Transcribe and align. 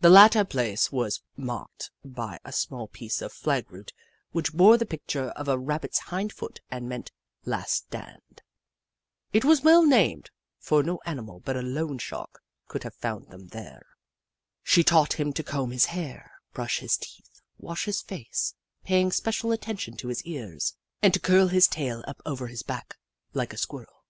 This 0.00 0.12
latter 0.12 0.44
place 0.44 0.92
was 0.92 1.22
marked 1.34 1.90
by 2.04 2.38
a 2.44 2.52
small 2.52 2.88
piece 2.88 3.22
of 3.22 3.32
flag 3.32 3.72
root 3.72 3.94
which 4.32 4.52
bore 4.52 4.76
the 4.76 4.84
picture 4.84 5.28
of 5.30 5.48
a 5.48 5.52
Jenny 5.52 5.62
Ragtail 5.62 5.64
179 5.64 5.68
Rabbit's 5.72 5.98
hind 6.10 6.32
foot, 6.34 6.60
and 6.70 6.88
meant" 6.90 7.12
Last 7.54 7.72
Stand." 7.86 8.42
It 9.32 9.46
was 9.46 9.62
well 9.62 9.86
named, 9.86 10.30
for 10.58 10.82
no 10.82 11.00
animal 11.06 11.40
but 11.40 11.56
a 11.56 11.62
loan 11.62 11.96
shark 11.96 12.42
could 12.68 12.82
have 12.82 12.94
found 12.96 13.30
them 13.30 13.46
there. 13.46 13.86
She 14.62 14.84
taught 14.84 15.14
him 15.14 15.32
to 15.32 15.42
comb 15.42 15.70
his 15.70 15.86
hair, 15.86 16.32
brush 16.52 16.80
his 16.80 16.98
teeth, 16.98 17.40
wash 17.56 17.86
his 17.86 18.02
face, 18.02 18.52
paying 18.84 19.10
special 19.10 19.52
attention 19.52 19.96
to 19.96 20.08
his 20.08 20.22
ears, 20.24 20.74
and 21.00 21.14
to 21.14 21.18
curl 21.18 21.46
his 21.48 21.66
tail 21.66 22.04
up 22.06 22.20
over 22.26 22.48
his 22.48 22.62
back, 22.62 22.98
like 23.32 23.54
a 23.54 23.56
Squirrel. 23.56 24.04